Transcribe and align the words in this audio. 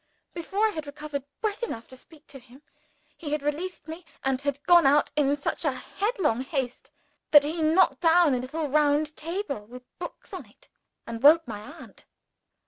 Before 0.33 0.65
I 0.65 0.71
had 0.71 0.87
recovered 0.87 1.25
breath 1.41 1.61
enough 1.61 1.87
to 1.89 1.95
speak 1.95 2.25
to 2.29 2.39
him, 2.39 2.63
he 3.17 3.31
had 3.33 3.43
released 3.43 3.87
me, 3.87 4.03
and 4.23 4.41
had 4.41 4.63
gone 4.63 4.87
out 4.87 5.11
in 5.15 5.35
such 5.35 5.61
headlong 5.61 6.41
haste 6.41 6.91
that 7.29 7.43
he 7.43 7.61
knocked 7.61 7.99
down 7.99 8.33
a 8.33 8.39
little 8.39 8.67
round 8.67 9.15
table 9.15 9.67
with 9.67 9.83
books 9.99 10.33
on 10.33 10.47
it, 10.47 10.67
and 11.05 11.21
woke 11.21 11.47
my 11.47 11.59
aunt. 11.59 12.07